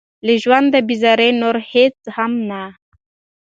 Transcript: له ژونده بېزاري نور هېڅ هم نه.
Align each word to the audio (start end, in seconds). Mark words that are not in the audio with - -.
له 0.25 0.33
ژونده 0.43 0.79
بېزاري 0.89 1.29
نور 1.41 1.55
هېڅ 1.71 1.97
هم 2.15 2.31
نه. 2.49 2.63